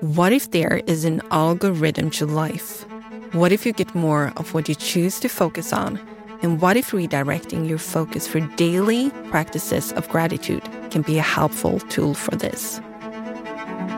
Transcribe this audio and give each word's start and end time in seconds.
What 0.00 0.32
if 0.32 0.52
there 0.52 0.80
is 0.86 1.04
an 1.04 1.20
algorithm 1.32 2.10
to 2.10 2.24
life? 2.24 2.86
What 3.32 3.50
if 3.50 3.66
you 3.66 3.72
get 3.72 3.96
more 3.96 4.32
of 4.36 4.54
what 4.54 4.68
you 4.68 4.76
choose 4.76 5.18
to 5.18 5.28
focus 5.28 5.72
on? 5.72 5.98
And 6.40 6.60
what 6.60 6.76
if 6.76 6.92
redirecting 6.92 7.68
your 7.68 7.78
focus 7.78 8.28
for 8.28 8.38
daily 8.54 9.10
practices 9.28 9.92
of 9.94 10.08
gratitude 10.08 10.62
can 10.92 11.02
be 11.02 11.18
a 11.18 11.22
helpful 11.22 11.80
tool 11.80 12.14
for 12.14 12.36
this? 12.36 12.80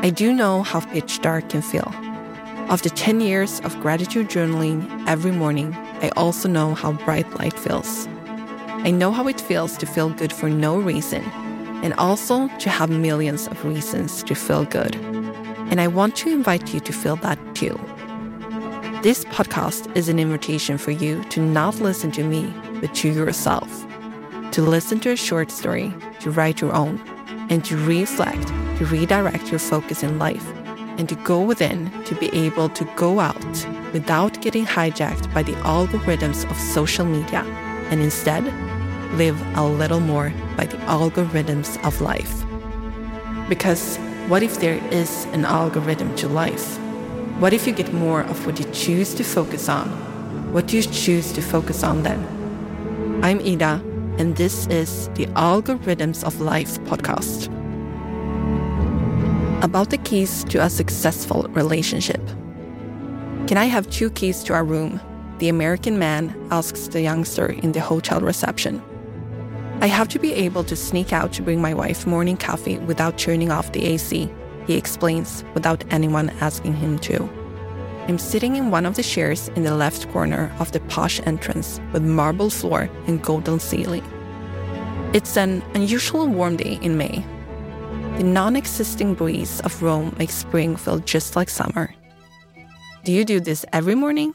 I 0.00 0.08
do 0.08 0.32
know 0.32 0.62
how 0.62 0.80
pitch 0.80 1.20
dark 1.20 1.50
can 1.50 1.60
feel. 1.60 1.92
After 2.70 2.88
10 2.88 3.20
years 3.20 3.60
of 3.60 3.78
gratitude 3.82 4.30
journaling 4.30 4.88
every 5.06 5.32
morning, 5.32 5.74
I 6.00 6.08
also 6.16 6.48
know 6.48 6.72
how 6.72 6.92
bright 6.92 7.30
light 7.38 7.52
feels. 7.52 8.08
I 8.66 8.90
know 8.90 9.12
how 9.12 9.28
it 9.28 9.38
feels 9.38 9.76
to 9.76 9.84
feel 9.84 10.08
good 10.08 10.32
for 10.32 10.48
no 10.48 10.78
reason, 10.78 11.22
and 11.84 11.92
also 11.94 12.48
to 12.60 12.70
have 12.70 12.88
millions 12.88 13.46
of 13.46 13.62
reasons 13.62 14.22
to 14.22 14.34
feel 14.34 14.64
good. 14.64 15.21
And 15.72 15.80
I 15.80 15.86
want 15.86 16.16
to 16.16 16.30
invite 16.30 16.74
you 16.74 16.80
to 16.80 16.92
feel 16.92 17.16
that 17.16 17.38
too. 17.54 17.80
This 19.02 19.24
podcast 19.24 19.90
is 19.96 20.10
an 20.10 20.18
invitation 20.18 20.76
for 20.76 20.90
you 20.90 21.24
to 21.30 21.40
not 21.40 21.76
listen 21.76 22.12
to 22.12 22.22
me, 22.22 22.52
but 22.82 22.94
to 22.96 23.10
yourself. 23.10 23.86
To 24.50 24.60
listen 24.60 25.00
to 25.00 25.12
a 25.12 25.16
short 25.16 25.50
story, 25.50 25.94
to 26.20 26.30
write 26.30 26.60
your 26.60 26.74
own, 26.74 27.00
and 27.48 27.64
to 27.64 27.78
reflect, 27.78 28.48
to 28.48 28.84
redirect 28.84 29.50
your 29.50 29.58
focus 29.58 30.02
in 30.02 30.18
life, 30.18 30.46
and 30.98 31.08
to 31.08 31.14
go 31.14 31.40
within 31.40 31.90
to 32.04 32.14
be 32.16 32.28
able 32.34 32.68
to 32.68 32.84
go 32.94 33.18
out 33.18 33.66
without 33.94 34.42
getting 34.42 34.66
hijacked 34.66 35.32
by 35.32 35.42
the 35.42 35.54
algorithms 35.64 36.44
of 36.50 36.56
social 36.58 37.06
media, 37.06 37.44
and 37.88 38.02
instead 38.02 38.44
live 39.14 39.40
a 39.56 39.64
little 39.64 40.00
more 40.00 40.34
by 40.54 40.66
the 40.66 40.76
algorithms 40.88 41.82
of 41.82 41.98
life. 42.02 42.44
Because 43.48 43.98
what 44.32 44.42
if 44.42 44.60
there 44.60 44.80
is 44.90 45.26
an 45.34 45.44
algorithm 45.44 46.16
to 46.16 46.26
life? 46.26 46.78
What 47.38 47.52
if 47.52 47.66
you 47.66 47.72
get 47.74 47.92
more 47.92 48.22
of 48.22 48.46
what 48.46 48.58
you 48.58 48.64
choose 48.72 49.12
to 49.16 49.22
focus 49.22 49.68
on? 49.68 49.86
What 50.54 50.66
do 50.66 50.78
you 50.78 50.82
choose 50.82 51.32
to 51.32 51.42
focus 51.42 51.84
on 51.84 52.02
then? 52.02 52.18
I'm 53.22 53.40
Ida, 53.40 53.84
and 54.16 54.34
this 54.34 54.66
is 54.68 55.08
the 55.16 55.26
Algorithms 55.36 56.24
of 56.24 56.40
Life 56.40 56.80
podcast. 56.84 57.48
About 59.62 59.90
the 59.90 59.98
keys 59.98 60.44
to 60.44 60.62
a 60.64 60.70
successful 60.70 61.42
relationship. 61.50 62.26
Can 63.48 63.58
I 63.58 63.66
have 63.66 63.90
two 63.90 64.08
keys 64.08 64.42
to 64.44 64.54
our 64.54 64.64
room? 64.64 64.98
The 65.40 65.50
American 65.50 65.98
man 65.98 66.34
asks 66.50 66.88
the 66.88 67.02
youngster 67.02 67.48
in 67.48 67.72
the 67.72 67.82
hotel 67.82 68.22
reception. 68.22 68.82
I 69.82 69.86
have 69.86 70.06
to 70.10 70.20
be 70.20 70.32
able 70.32 70.62
to 70.62 70.76
sneak 70.76 71.12
out 71.12 71.32
to 71.32 71.42
bring 71.42 71.60
my 71.60 71.74
wife 71.74 72.06
morning 72.06 72.36
coffee 72.36 72.78
without 72.78 73.18
turning 73.18 73.50
off 73.50 73.72
the 73.72 73.84
AC, 73.84 74.30
he 74.64 74.74
explains 74.74 75.42
without 75.54 75.82
anyone 75.92 76.30
asking 76.40 76.74
him 76.74 77.00
to. 77.00 77.28
I'm 78.06 78.16
sitting 78.16 78.54
in 78.54 78.70
one 78.70 78.86
of 78.86 78.94
the 78.94 79.02
chairs 79.02 79.48
in 79.56 79.64
the 79.64 79.74
left 79.74 80.08
corner 80.12 80.54
of 80.60 80.70
the 80.70 80.78
posh 80.82 81.20
entrance 81.26 81.80
with 81.92 82.04
marble 82.04 82.48
floor 82.48 82.88
and 83.08 83.20
golden 83.20 83.58
ceiling. 83.58 84.04
It's 85.14 85.36
an 85.36 85.64
unusual 85.74 86.28
warm 86.28 86.58
day 86.58 86.78
in 86.80 86.96
May. 86.96 87.24
The 88.18 88.22
non 88.22 88.54
existing 88.54 89.14
breeze 89.14 89.58
of 89.62 89.82
Rome 89.82 90.14
makes 90.16 90.34
spring 90.34 90.76
feel 90.76 91.00
just 91.00 91.34
like 91.34 91.50
summer. 91.50 91.92
Do 93.02 93.10
you 93.10 93.24
do 93.24 93.40
this 93.40 93.64
every 93.72 93.96
morning? 93.96 94.32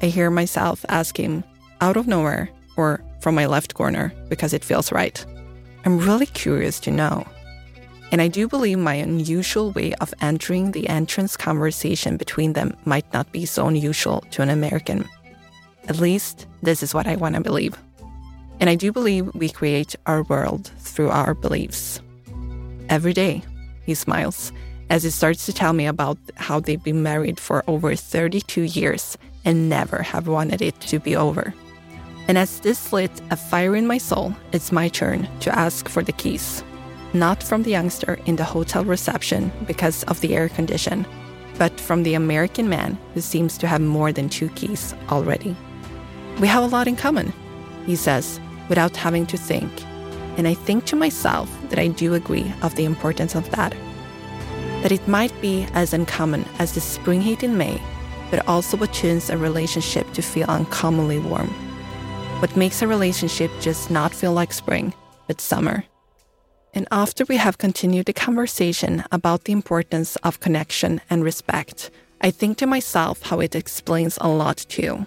I 0.00 0.06
hear 0.06 0.30
myself 0.30 0.86
ask 0.88 1.14
him 1.18 1.44
out 1.82 1.98
of 1.98 2.06
nowhere 2.06 2.48
or 2.78 3.02
from 3.20 3.34
my 3.34 3.46
left 3.46 3.74
corner 3.74 4.12
because 4.28 4.52
it 4.52 4.64
feels 4.64 4.92
right. 4.92 5.24
I'm 5.84 5.98
really 5.98 6.26
curious 6.26 6.80
to 6.80 6.90
know. 6.90 7.26
And 8.10 8.22
I 8.22 8.28
do 8.28 8.48
believe 8.48 8.78
my 8.78 8.94
unusual 8.94 9.72
way 9.72 9.92
of 9.94 10.14
entering 10.20 10.72
the 10.72 10.88
entrance 10.88 11.36
conversation 11.36 12.16
between 12.16 12.54
them 12.54 12.76
might 12.84 13.12
not 13.12 13.30
be 13.32 13.44
so 13.44 13.66
unusual 13.66 14.24
to 14.30 14.42
an 14.42 14.48
American. 14.48 15.06
At 15.88 16.00
least, 16.00 16.46
this 16.62 16.82
is 16.82 16.94
what 16.94 17.06
I 17.06 17.16
want 17.16 17.34
to 17.34 17.40
believe. 17.40 17.76
And 18.60 18.68
I 18.68 18.74
do 18.74 18.92
believe 18.92 19.34
we 19.34 19.48
create 19.48 19.94
our 20.06 20.22
world 20.24 20.70
through 20.78 21.10
our 21.10 21.34
beliefs. 21.34 22.00
Every 22.88 23.12
day, 23.12 23.42
he 23.84 23.94
smiles 23.94 24.52
as 24.90 25.02
he 25.02 25.10
starts 25.10 25.46
to 25.46 25.52
tell 25.52 25.72
me 25.74 25.86
about 25.86 26.18
how 26.36 26.60
they've 26.60 26.82
been 26.82 27.02
married 27.02 27.38
for 27.38 27.62
over 27.66 27.94
32 27.94 28.62
years 28.62 29.18
and 29.44 29.68
never 29.68 30.02
have 30.02 30.26
wanted 30.26 30.62
it 30.62 30.80
to 30.80 30.98
be 30.98 31.14
over. 31.14 31.54
And 32.28 32.36
as 32.36 32.60
this 32.60 32.92
lit 32.92 33.10
a 33.30 33.36
fire 33.36 33.74
in 33.74 33.86
my 33.86 33.96
soul, 33.96 34.34
it's 34.52 34.70
my 34.70 34.88
turn 34.88 35.26
to 35.40 35.58
ask 35.58 35.88
for 35.88 36.02
the 36.02 36.12
keys. 36.12 36.62
Not 37.14 37.42
from 37.42 37.62
the 37.62 37.70
youngster 37.70 38.18
in 38.26 38.36
the 38.36 38.44
hotel 38.44 38.84
reception 38.84 39.50
because 39.66 40.02
of 40.04 40.20
the 40.20 40.36
air 40.36 40.50
condition, 40.50 41.06
but 41.56 41.80
from 41.80 42.02
the 42.02 42.12
American 42.12 42.68
man 42.68 42.98
who 43.14 43.22
seems 43.22 43.56
to 43.58 43.66
have 43.66 43.80
more 43.80 44.12
than 44.12 44.28
two 44.28 44.50
keys 44.50 44.94
already. 45.08 45.56
We 46.38 46.48
have 46.48 46.62
a 46.62 46.66
lot 46.66 46.86
in 46.86 46.96
common, 46.96 47.32
he 47.86 47.96
says, 47.96 48.38
without 48.68 48.94
having 48.94 49.24
to 49.28 49.38
think. 49.38 49.72
And 50.36 50.46
I 50.46 50.52
think 50.52 50.84
to 50.84 50.96
myself 50.96 51.50
that 51.70 51.78
I 51.78 51.88
do 51.88 52.12
agree 52.12 52.52
of 52.60 52.74
the 52.74 52.84
importance 52.84 53.34
of 53.34 53.50
that. 53.52 53.74
That 54.82 54.92
it 54.92 55.08
might 55.08 55.32
be 55.40 55.66
as 55.72 55.94
uncommon 55.94 56.44
as 56.58 56.74
the 56.74 56.80
spring 56.82 57.22
heat 57.22 57.42
in 57.42 57.56
May, 57.56 57.80
but 58.30 58.46
also 58.46 58.76
what 58.76 58.92
turns 58.92 59.30
a 59.30 59.38
relationship 59.38 60.12
to 60.12 60.20
feel 60.20 60.46
uncommonly 60.50 61.18
warm 61.18 61.52
what 62.40 62.56
makes 62.56 62.82
a 62.82 62.86
relationship 62.86 63.50
just 63.60 63.90
not 63.90 64.14
feel 64.14 64.32
like 64.32 64.52
spring, 64.52 64.94
but 65.26 65.40
summer. 65.40 65.84
And 66.72 66.86
after 66.92 67.24
we 67.24 67.36
have 67.36 67.58
continued 67.58 68.06
the 68.06 68.12
conversation 68.12 69.02
about 69.10 69.44
the 69.44 69.52
importance 69.52 70.14
of 70.22 70.38
connection 70.38 71.00
and 71.10 71.24
respect, 71.24 71.90
I 72.20 72.30
think 72.30 72.58
to 72.58 72.66
myself 72.66 73.22
how 73.22 73.40
it 73.40 73.56
explains 73.56 74.18
a 74.20 74.28
lot 74.28 74.58
too. 74.68 75.06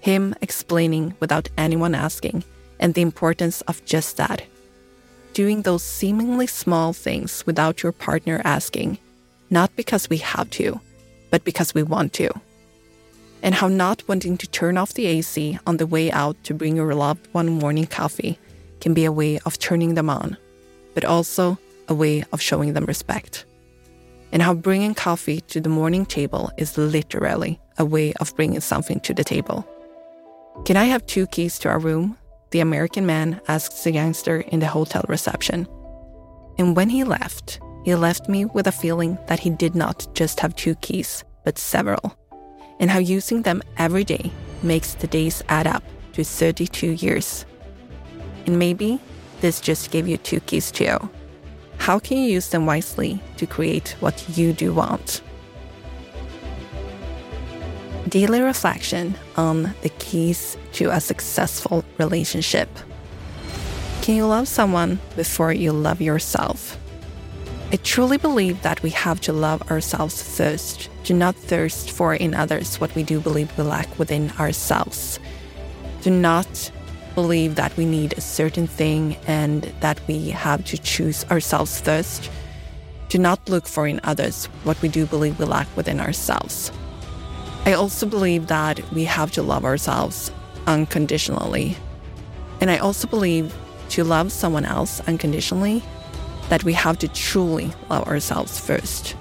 Him 0.00 0.34
explaining 0.40 1.14
without 1.20 1.48
anyone 1.56 1.94
asking, 1.94 2.42
and 2.80 2.94
the 2.94 3.02
importance 3.02 3.60
of 3.62 3.84
just 3.84 4.16
that. 4.16 4.42
Doing 5.34 5.62
those 5.62 5.84
seemingly 5.84 6.48
small 6.48 6.92
things 6.92 7.46
without 7.46 7.84
your 7.84 7.92
partner 7.92 8.42
asking, 8.44 8.98
not 9.50 9.74
because 9.76 10.10
we 10.10 10.16
have 10.16 10.50
to, 10.50 10.80
but 11.30 11.44
because 11.44 11.74
we 11.74 11.84
want 11.84 12.12
to 12.14 12.32
and 13.42 13.54
how 13.54 13.68
not 13.68 14.06
wanting 14.08 14.36
to 14.38 14.48
turn 14.48 14.78
off 14.78 14.94
the 14.94 15.06
AC 15.06 15.58
on 15.66 15.76
the 15.76 15.86
way 15.86 16.10
out 16.12 16.42
to 16.44 16.54
bring 16.54 16.76
your 16.76 16.94
loved 16.94 17.26
one 17.32 17.48
morning 17.48 17.86
coffee 17.86 18.38
can 18.80 18.94
be 18.94 19.04
a 19.04 19.12
way 19.12 19.38
of 19.44 19.58
turning 19.58 19.94
them 19.94 20.08
on, 20.08 20.36
but 20.94 21.04
also 21.04 21.58
a 21.88 21.94
way 21.94 22.24
of 22.32 22.40
showing 22.40 22.72
them 22.72 22.84
respect. 22.84 23.44
And 24.30 24.40
how 24.40 24.54
bringing 24.54 24.94
coffee 24.94 25.40
to 25.42 25.60
the 25.60 25.68
morning 25.68 26.06
table 26.06 26.50
is 26.56 26.78
literally 26.78 27.60
a 27.78 27.84
way 27.84 28.12
of 28.14 28.34
bringing 28.36 28.60
something 28.60 29.00
to 29.00 29.12
the 29.12 29.24
table. 29.24 29.66
Can 30.64 30.76
I 30.76 30.84
have 30.84 31.04
two 31.06 31.26
keys 31.26 31.58
to 31.60 31.68
our 31.68 31.78
room? 31.78 32.16
The 32.50 32.60
American 32.60 33.06
man 33.06 33.40
asks 33.48 33.84
the 33.84 33.92
youngster 33.92 34.40
in 34.40 34.60
the 34.60 34.66
hotel 34.66 35.04
reception. 35.08 35.66
And 36.58 36.76
when 36.76 36.90
he 36.90 37.02
left, 37.02 37.60
he 37.84 37.94
left 37.94 38.28
me 38.28 38.44
with 38.44 38.66
a 38.66 38.72
feeling 38.72 39.18
that 39.26 39.40
he 39.40 39.50
did 39.50 39.74
not 39.74 40.06
just 40.14 40.40
have 40.40 40.54
two 40.54 40.74
keys, 40.76 41.24
but 41.44 41.58
several 41.58 42.16
and 42.80 42.90
how 42.90 42.98
using 42.98 43.42
them 43.42 43.62
every 43.76 44.04
day 44.04 44.30
makes 44.62 44.94
the 44.94 45.06
days 45.06 45.42
add 45.48 45.66
up 45.66 45.82
to 46.12 46.24
32 46.24 46.92
years. 46.92 47.46
And 48.46 48.58
maybe 48.58 49.00
this 49.40 49.60
just 49.60 49.90
gave 49.90 50.06
you 50.06 50.16
two 50.16 50.40
keys 50.40 50.70
too. 50.70 50.98
How 51.78 51.98
can 51.98 52.18
you 52.18 52.30
use 52.30 52.48
them 52.48 52.66
wisely 52.66 53.20
to 53.38 53.46
create 53.46 53.96
what 54.00 54.24
you 54.36 54.52
do 54.52 54.72
want? 54.72 55.20
Daily 58.08 58.40
reflection 58.40 59.16
on 59.36 59.74
the 59.82 59.88
keys 59.98 60.56
to 60.74 60.90
a 60.90 61.00
successful 61.00 61.84
relationship. 61.98 62.68
Can 64.02 64.16
you 64.16 64.26
love 64.26 64.48
someone 64.48 65.00
before 65.16 65.52
you 65.52 65.72
love 65.72 66.00
yourself? 66.00 66.78
I 67.72 67.76
truly 67.76 68.18
believe 68.18 68.60
that 68.60 68.82
we 68.82 68.90
have 68.90 69.18
to 69.22 69.32
love 69.32 69.70
ourselves 69.70 70.22
first, 70.22 70.90
to 71.04 71.14
not 71.14 71.34
thirst 71.34 71.90
for 71.90 72.14
in 72.14 72.34
others 72.34 72.78
what 72.78 72.94
we 72.94 73.02
do 73.02 73.18
believe 73.18 73.56
we 73.56 73.64
lack 73.64 73.98
within 73.98 74.30
ourselves. 74.32 75.18
Do 76.02 76.10
not 76.10 76.70
believe 77.14 77.54
that 77.54 77.74
we 77.78 77.86
need 77.86 78.12
a 78.12 78.20
certain 78.20 78.66
thing 78.66 79.16
and 79.26 79.62
that 79.80 80.06
we 80.06 80.28
have 80.28 80.66
to 80.66 80.76
choose 80.76 81.24
ourselves 81.30 81.80
first. 81.80 82.30
Do 83.08 83.16
not 83.16 83.48
look 83.48 83.66
for 83.66 83.86
in 83.86 84.02
others 84.04 84.44
what 84.64 84.80
we 84.82 84.90
do 84.90 85.06
believe 85.06 85.38
we 85.38 85.46
lack 85.46 85.74
within 85.74 85.98
ourselves. 85.98 86.70
I 87.64 87.72
also 87.72 88.04
believe 88.04 88.48
that 88.48 88.82
we 88.92 89.04
have 89.04 89.30
to 89.32 89.42
love 89.42 89.64
ourselves 89.64 90.30
unconditionally. 90.66 91.78
And 92.60 92.70
I 92.70 92.76
also 92.76 93.08
believe 93.08 93.54
to 93.90 94.04
love 94.04 94.30
someone 94.30 94.66
else 94.66 95.00
unconditionally 95.08 95.82
that 96.48 96.64
we 96.64 96.72
have 96.72 96.98
to 96.98 97.08
truly 97.08 97.72
love 97.88 98.06
ourselves 98.06 98.58
first. 98.58 99.16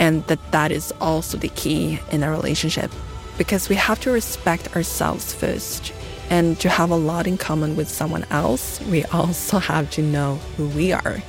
And 0.00 0.24
that 0.26 0.52
that 0.52 0.70
is 0.70 0.92
also 1.00 1.38
the 1.38 1.48
key 1.48 2.00
in 2.10 2.22
a 2.22 2.30
relationship 2.30 2.90
because 3.36 3.68
we 3.68 3.76
have 3.76 4.00
to 4.00 4.10
respect 4.10 4.74
ourselves 4.76 5.32
first. 5.32 5.92
And 6.30 6.60
to 6.60 6.68
have 6.68 6.90
a 6.90 6.96
lot 6.96 7.26
in 7.26 7.38
common 7.38 7.74
with 7.76 7.88
someone 7.88 8.26
else, 8.30 8.80
we 8.82 9.04
also 9.06 9.58
have 9.72 9.90
to 9.92 10.02
know 10.02 10.36
who 10.56 10.68
we 10.68 10.92
are, 10.92 11.22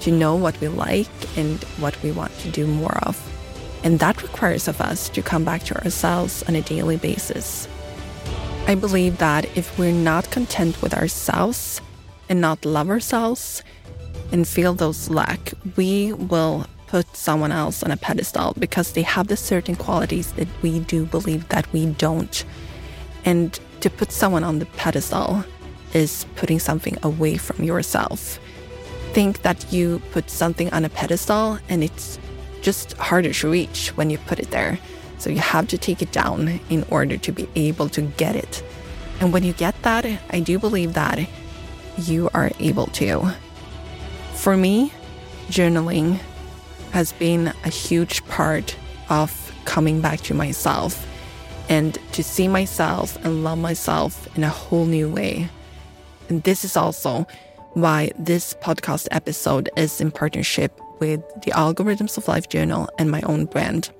to 0.00 0.10
know 0.10 0.34
what 0.34 0.60
we 0.60 0.68
like 0.68 1.08
and 1.36 1.62
what 1.78 2.00
we 2.02 2.10
want 2.10 2.36
to 2.40 2.50
do 2.50 2.66
more 2.66 2.98
of. 3.04 3.16
And 3.84 3.98
that 3.98 4.22
requires 4.22 4.68
of 4.68 4.80
us 4.80 5.08
to 5.10 5.22
come 5.22 5.44
back 5.44 5.64
to 5.64 5.84
ourselves 5.84 6.42
on 6.44 6.54
a 6.54 6.62
daily 6.62 6.96
basis. 6.96 7.68
I 8.66 8.76
believe 8.76 9.18
that 9.18 9.44
if 9.56 9.76
we're 9.76 9.92
not 9.92 10.30
content 10.30 10.80
with 10.80 10.94
ourselves 10.94 11.80
and 12.28 12.40
not 12.40 12.64
love 12.64 12.88
ourselves 12.88 13.62
and 14.32 14.48
feel 14.48 14.74
those 14.74 15.10
lack, 15.10 15.52
we 15.76 16.12
will 16.14 16.66
put 16.86 17.16
someone 17.16 17.52
else 17.52 17.82
on 17.82 17.90
a 17.90 17.96
pedestal 17.96 18.54
because 18.58 18.92
they 18.92 19.02
have 19.02 19.28
the 19.28 19.36
certain 19.36 19.76
qualities 19.76 20.32
that 20.32 20.48
we 20.62 20.80
do 20.80 21.06
believe 21.06 21.48
that 21.48 21.70
we 21.72 21.86
don't. 21.86 22.44
And 23.24 23.58
to 23.80 23.88
put 23.88 24.10
someone 24.12 24.44
on 24.44 24.58
the 24.58 24.66
pedestal 24.66 25.44
is 25.94 26.26
putting 26.36 26.58
something 26.58 26.96
away 27.02 27.36
from 27.36 27.64
yourself. 27.64 28.38
Think 29.12 29.42
that 29.42 29.72
you 29.72 30.02
put 30.12 30.30
something 30.30 30.72
on 30.72 30.84
a 30.84 30.88
pedestal 30.88 31.58
and 31.68 31.84
it's 31.84 32.18
just 32.62 32.92
harder 32.94 33.32
to 33.32 33.50
reach 33.50 33.88
when 33.96 34.10
you 34.10 34.18
put 34.18 34.38
it 34.38 34.50
there. 34.50 34.78
So 35.18 35.30
you 35.30 35.38
have 35.38 35.68
to 35.68 35.78
take 35.78 36.02
it 36.02 36.12
down 36.12 36.60
in 36.68 36.84
order 36.90 37.16
to 37.16 37.32
be 37.32 37.48
able 37.54 37.88
to 37.90 38.02
get 38.02 38.36
it. 38.36 38.62
And 39.20 39.32
when 39.32 39.44
you 39.44 39.52
get 39.52 39.80
that, 39.82 40.06
I 40.30 40.40
do 40.40 40.58
believe 40.58 40.94
that 40.94 41.28
you 41.96 42.28
are 42.34 42.50
able 42.58 42.86
to. 42.86 43.32
For 44.42 44.56
me, 44.56 44.92
journaling 45.50 46.18
has 46.90 47.12
been 47.12 47.52
a 47.64 47.68
huge 47.68 48.26
part 48.26 48.76
of 49.08 49.52
coming 49.66 50.00
back 50.00 50.20
to 50.22 50.34
myself 50.34 51.06
and 51.68 51.96
to 52.10 52.24
see 52.24 52.48
myself 52.48 53.16
and 53.24 53.44
love 53.44 53.58
myself 53.58 54.26
in 54.36 54.42
a 54.42 54.48
whole 54.48 54.84
new 54.84 55.08
way. 55.08 55.48
And 56.28 56.42
this 56.42 56.64
is 56.64 56.76
also 56.76 57.24
why 57.74 58.10
this 58.18 58.54
podcast 58.54 59.06
episode 59.12 59.70
is 59.76 60.00
in 60.00 60.10
partnership 60.10 60.76
with 60.98 61.20
the 61.44 61.52
Algorithms 61.52 62.18
of 62.18 62.26
Life 62.26 62.48
Journal 62.48 62.90
and 62.98 63.12
my 63.12 63.20
own 63.20 63.44
brand. 63.44 63.90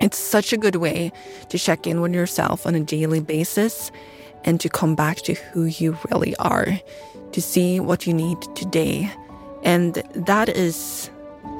It's 0.00 0.16
such 0.16 0.54
a 0.54 0.56
good 0.56 0.76
way 0.76 1.12
to 1.50 1.58
check 1.58 1.86
in 1.86 2.00
with 2.00 2.14
yourself 2.14 2.66
on 2.66 2.74
a 2.74 2.80
daily 2.80 3.20
basis 3.20 3.90
and 4.42 4.58
to 4.58 4.70
come 4.70 4.94
back 4.94 5.18
to 5.18 5.34
who 5.34 5.64
you 5.64 5.98
really 6.10 6.34
are, 6.36 6.80
to 7.32 7.42
see 7.42 7.78
what 7.78 8.06
you 8.06 8.14
need 8.14 8.40
today. 8.56 9.12
And 9.62 10.02
that 10.14 10.48
is 10.48 11.10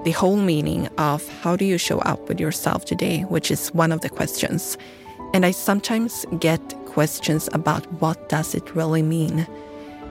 the 0.05 0.11
whole 0.11 0.37
meaning 0.37 0.89
of 0.99 1.27
how 1.41 1.57
do 1.57 1.65
you 1.65 1.79
show 1.79 1.99
up 2.01 2.29
with 2.29 2.41
yourself 2.41 2.85
today, 2.85 3.23
which 3.23 3.51
is 3.51 3.69
one 3.69 3.93
of 3.93 4.01
the 4.01 4.09
questions. 4.09 4.77
And 5.33 5.47
I 5.47 5.53
sometimes 5.53 6.27
get 6.39 6.61
questions 6.87 7.49
about 7.53 7.91
what 8.01 8.29
does 8.29 8.55
it 8.55 8.75
really 8.75 9.03
mean? 9.03 9.47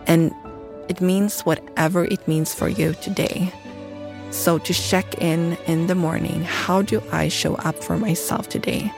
And 0.08 0.34
it 0.90 1.02
means 1.02 1.42
whatever 1.42 2.06
it 2.06 2.28
means 2.28 2.54
for 2.54 2.68
you 2.68 2.94
today. 3.02 3.54
So, 4.32 4.58
to 4.60 4.74
check 4.74 5.22
in 5.22 5.58
in 5.68 5.88
the 5.88 5.96
morning, 5.96 6.44
how 6.44 6.82
do 6.82 7.04
I 7.12 7.28
show 7.28 7.56
up 7.56 7.84
for 7.84 7.98
myself 7.98 8.48
today? 8.48 8.92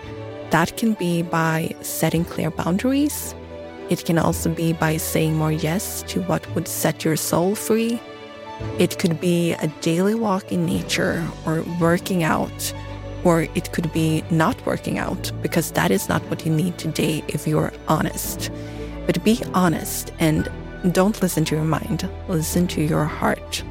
That 0.51 0.77
can 0.77 0.93
be 0.93 1.23
by 1.23 1.75
setting 1.81 2.23
clear 2.23 2.51
boundaries. 2.51 3.33
It 3.89 4.05
can 4.05 4.19
also 4.19 4.53
be 4.53 4.73
by 4.73 4.97
saying 4.97 5.35
more 5.35 5.51
yes 5.51 6.03
to 6.09 6.21
what 6.21 6.47
would 6.53 6.67
set 6.67 7.03
your 7.03 7.15
soul 7.15 7.55
free. 7.55 7.99
It 8.79 8.97
could 8.99 9.19
be 9.19 9.53
a 9.53 9.67
daily 9.81 10.15
walk 10.15 10.51
in 10.51 10.65
nature 10.65 11.25
or 11.45 11.63
working 11.79 12.23
out, 12.23 12.73
or 13.23 13.43
it 13.55 13.71
could 13.71 13.91
be 13.93 14.23
not 14.31 14.65
working 14.65 14.97
out 14.97 15.31
because 15.41 15.71
that 15.71 15.91
is 15.91 16.09
not 16.09 16.21
what 16.29 16.45
you 16.45 16.51
need 16.51 16.77
today 16.77 17.23
if 17.27 17.47
you're 17.47 17.73
honest. 17.87 18.51
But 19.05 19.23
be 19.23 19.41
honest 19.53 20.11
and 20.19 20.49
don't 20.91 21.21
listen 21.21 21.45
to 21.45 21.55
your 21.55 21.63
mind, 21.63 22.09
listen 22.27 22.67
to 22.67 22.81
your 22.81 23.05
heart. 23.05 23.63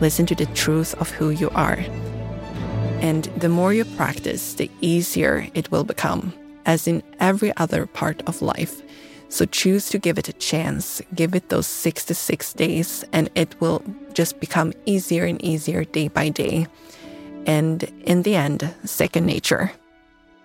Listen 0.00 0.26
to 0.26 0.34
the 0.34 0.46
truth 0.46 0.94
of 1.00 1.10
who 1.10 1.30
you 1.30 1.50
are. 1.50 1.78
And 3.00 3.24
the 3.36 3.48
more 3.48 3.72
you 3.72 3.84
practice, 3.84 4.54
the 4.54 4.70
easier 4.80 5.48
it 5.54 5.70
will 5.70 5.84
become, 5.84 6.32
as 6.66 6.86
in 6.88 7.02
every 7.20 7.56
other 7.56 7.86
part 7.86 8.22
of 8.26 8.42
life. 8.42 8.82
So 9.28 9.44
choose 9.44 9.88
to 9.90 9.98
give 9.98 10.18
it 10.18 10.28
a 10.28 10.32
chance. 10.32 11.02
Give 11.14 11.34
it 11.34 11.48
those 11.48 11.66
66 11.66 12.52
days, 12.54 13.04
and 13.12 13.28
it 13.34 13.60
will 13.60 13.82
just 14.14 14.40
become 14.40 14.72
easier 14.86 15.24
and 15.24 15.42
easier 15.42 15.84
day 15.84 16.08
by 16.08 16.30
day. 16.30 16.66
And 17.46 17.84
in 18.04 18.22
the 18.22 18.36
end, 18.36 18.74
second 18.84 19.26
nature. 19.26 19.72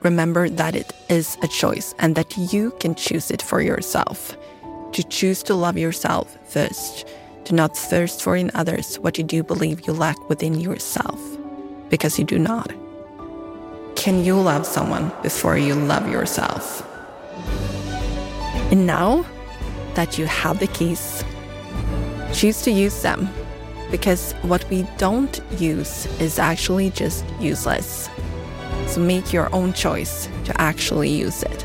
Remember 0.01 0.49
that 0.49 0.75
it 0.75 0.91
is 1.09 1.37
a 1.41 1.47
choice 1.47 1.95
and 1.99 2.15
that 2.15 2.35
you 2.37 2.71
can 2.79 2.93
choose 2.93 3.31
it 3.31 3.41
for 3.41 3.61
yourself. 3.61 4.37
To 4.91 5.03
choose 5.03 5.43
to 5.43 5.55
love 5.55 5.77
yourself 5.77 6.37
first 6.51 7.07
do 7.45 7.55
not 7.55 7.75
thirst 7.75 8.21
for 8.23 8.37
in 8.37 8.51
others 8.53 8.95
what 8.99 9.17
you 9.17 9.23
do 9.23 9.43
believe 9.43 9.85
you 9.85 9.93
lack 9.93 10.17
within 10.29 10.59
yourself, 10.59 11.19
because 11.89 12.17
you 12.17 12.23
do 12.23 12.39
not. 12.39 12.71
Can 13.95 14.23
you 14.23 14.39
love 14.39 14.65
someone 14.65 15.11
before 15.21 15.57
you 15.57 15.75
love 15.75 16.09
yourself? 16.09 16.87
And 18.73 18.87
now 18.87 19.23
that 19.93 20.17
you 20.17 20.25
have 20.25 20.57
the 20.57 20.65
keys, 20.65 21.23
choose 22.33 22.63
to 22.63 22.71
use 22.71 23.03
them, 23.03 23.29
because 23.91 24.33
what 24.41 24.67
we 24.71 24.87
don't 24.97 25.39
use 25.59 26.07
is 26.19 26.39
actually 26.39 26.89
just 26.89 27.23
useless. 27.39 28.09
So 28.87 28.99
make 28.99 29.31
your 29.31 29.53
own 29.53 29.73
choice 29.73 30.27
to 30.45 30.59
actually 30.59 31.09
use 31.11 31.43
it. 31.43 31.63